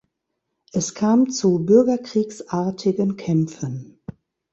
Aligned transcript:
Es 0.71 0.95
kam 0.95 1.29
zu 1.29 1.59
bürgerkriegsartigen 1.63 3.17
Kämpfen. 3.17 3.99